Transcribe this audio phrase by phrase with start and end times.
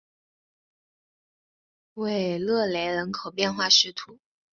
[1.93, 3.93] 维勒雷人口变化图示